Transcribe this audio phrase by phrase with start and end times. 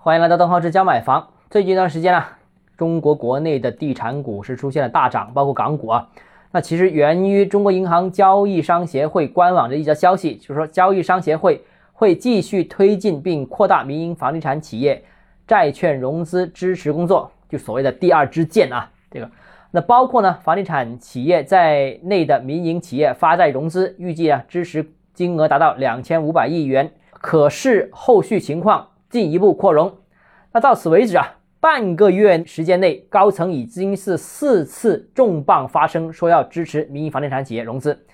[0.00, 1.26] 欢迎来到邓浩之家买房。
[1.50, 2.38] 最近一段时间啊，
[2.76, 6.08] 中国国内的地产股是出现了大涨，包括港股啊。
[6.52, 15.02] 那其实源于中国银行交易商协会官网的一则消息，就是说交易商协会会继续推进并扩大民营房地产企业
[15.48, 18.88] 债券融资支持工作，就所谓的第二支箭啊。
[19.10, 19.28] 这个
[19.72, 29.98] 那包括呢房地产企业在内的民营企业发债融资，预计啊支持金额达到两千五百亿元，可视后续情况进一步扩容。
[30.52, 31.34] 那到此为止啊。
[31.60, 38.06] 半个月时间内，高层已经是四次重磅发声，说要支持民营房地产企业融资。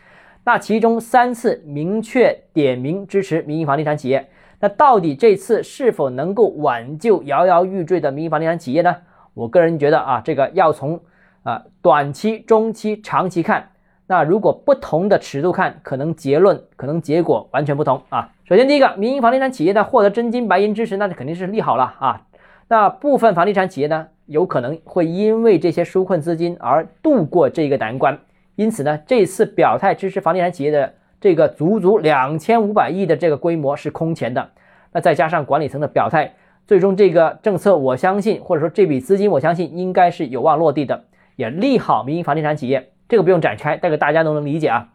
[0.44, 4.26] 那其中三次明确点名支持民营房地产企业。
[4.60, 8.96] 那到底这次是否能够挽救摇摇欲坠的民营房地产企业呢？
[9.34, 10.98] 我个人觉得啊，这个要从
[11.42, 13.72] 啊短期、中期、长期看。
[14.06, 18.30] 那如果不同的尺度看，可能结论、可能结果完全不同啊。
[18.44, 22.26] 首先，第一个，民营房地产企业呢获得真金白银支持，那就肯定是利好了啊。
[22.68, 28.18] 那部分房地产企业呢，有可能会因为这些纾困资金而度过这个难关。
[28.56, 34.50] 因此呢，这次表态支持房地产企业的这个足足两千五百亿的这个规模是空前的。
[34.92, 36.34] 那再加上管理层的表态，
[36.66, 41.04] 最终这个政策，我相信或者说这笔资金，我相信应该是有望落地的，
[41.36, 42.90] 也利好民营房地产企业。
[43.08, 44.88] 这个不用展开，这个大家都能理解啊。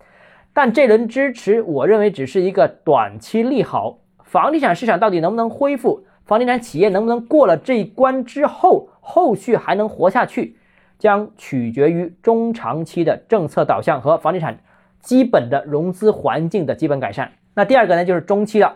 [0.54, 6.06] 但这轮支持，我认为只是一个短期利好，房地产市场到底能不能恢复？
[6.26, 10.56] 房地产企业能不能过了这一关之后，后续还能活下去，
[10.98, 14.60] 将取决于中长期的政策导向和房地产
[15.00, 17.32] 基本的融资环境的基本改善。
[17.54, 18.76] 那第二个呢，就是中期了。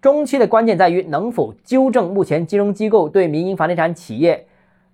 [0.00, 4.46] 中期的关键在于能否纠正目前金融机构对民营房地产企业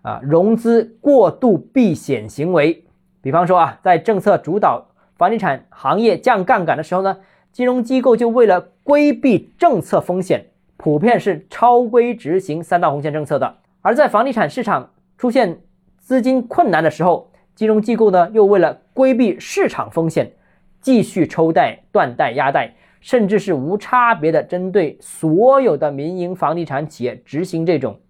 [0.02, 2.84] 啊融资过度避险行为。
[3.22, 7.18] 比方说啊，在政策主导房地产行业降杠杆的时候呢，
[7.52, 10.46] 金融机构就为了规避政策风险。
[10.76, 15.60] 普遍是超规执行三道红线政策的，而在房地产市场出现
[15.98, 20.32] 资金困难的时候，金融机构呢又为了规避市场风险，
[20.80, 28.00] 继续抽贷、断贷、压贷，甚至是无差别的针对所有的民营房地产企业执行这种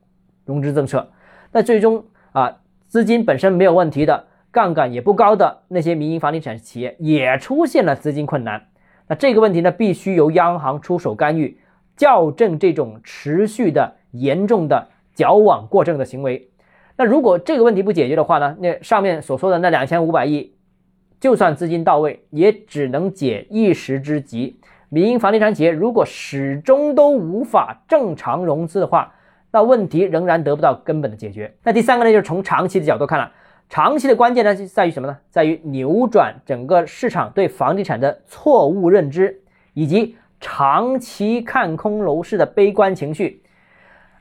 [0.45, 1.11] 融资政策。
[1.51, 8.67] 那最终啊，资金本身没有问题的，杠杆也不高的那些民营房地产企业也出现了资金困难。
[9.09, 11.59] 那这个问题呢，必须由央行出手干预。
[11.97, 16.49] 校正这种持续的严重的矫枉过正的行为，
[16.97, 18.57] 那如果这个问题不解决的话呢？
[18.59, 20.55] 那上面所说的那两千五百亿，
[21.21, 24.59] 就算资金到位，也只能解一时之急。
[24.89, 29.13] 民营房地产企业如果始终都无法正常融资的话，
[29.53, 31.55] 那问题仍然得不到根本的解决。
[31.63, 33.31] 那第三个呢，就是从长期的角度看了，
[33.71, 35.17] 长期的关键呢，就在于什么呢？
[35.31, 39.41] 在于扭转整个市场对房地产的错误认知，
[39.73, 40.17] 以及。
[40.43, 43.43] 长期看空楼市的悲观情绪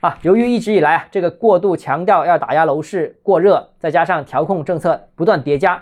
[0.02, 5.82] 啊，由于一直以来啊，这个过度强调要打压楼市过热，再加上调控政策不断叠加，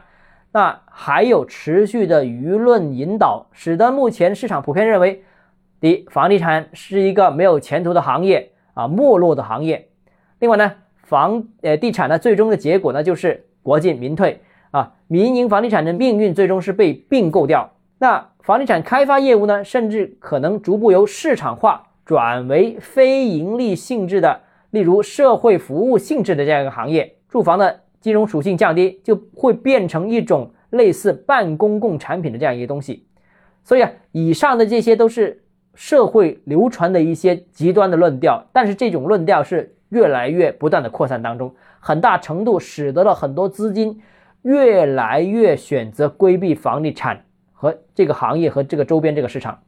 [0.51, 5.23] 那还有持续的舆论引导，使得目前市场普遍认为，
[5.79, 9.89] 第一，房地产是一个没有前途的行业啊，没落的行业。
[10.37, 14.39] 另外呢，房呃地产呢，最终的结果呢，就是国进民退
[14.71, 17.69] 啊，民营房地产的命运最终是被并购掉。
[17.97, 24.39] 那房地产开发业务呢，甚至可能逐步由市场化转为非盈利性质的，
[24.69, 27.15] 例如社会服务性质的这样一个行业。
[27.27, 33.05] 住房的金融属性降低，就会变成一种类似半公共产品的这样一个东西。
[33.65, 35.43] 所以啊，以上的这些都是
[35.75, 44.01] 社会流传的一些极端的论调，但是这种论调是越来越不断的扩散当中，很大程度使得了很多资金
[44.41, 47.23] 越来越选择规避房地产。
[47.59, 49.63] 和这个行业和这个周边这个市场，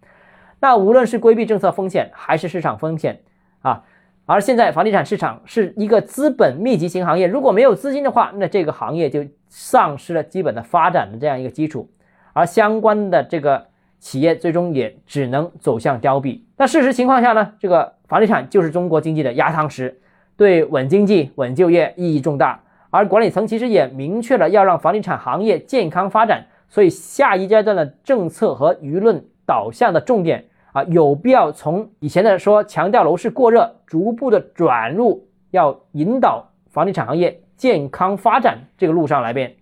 [0.60, 3.22] 那无论是规避政策风险还是市场风险
[3.64, 3.84] 啊，
[4.28, 11.90] 而现在房地产市场是一个资本密集型行业，如果没有资金的话，那这个行业就丧失了基本的发展的这样一个基础，
[12.34, 13.66] 而相关的这个
[13.98, 16.44] 企业最终也只能走向凋敝。
[16.58, 20.00] 那事实情况下呢，这个房地产就是中国经济的压舱石，
[20.40, 26.46] 对稳经济、稳就业意义重大，而管理层其实也明确了要让房地产行业健康发展。
[26.70, 39.58] 所以下一阶段的政策和舆论导向的重点啊，有必要从以前的说强调楼市过热，逐步的转入要引导房地产行业健康发展这个路上来变。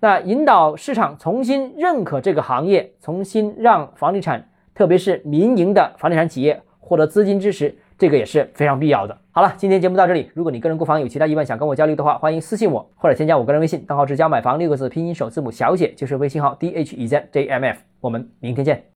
[0.00, 7.74] 那引导市场重新认可这个行业，重新让房地产，特别是民营的房地产企业获得资金支持。
[7.98, 9.16] 这个也是非常必要的。
[9.30, 10.30] 好了，今天节目到这里。
[10.34, 17.78] 如果你个人购房有其他疑问想跟我交流的话，欢迎私信我或者添加我个人微信，账号是“教买房”六个字拼音首字母小写，就是微信号 d h e z j m f。
[18.00, 18.84] 我们明天见。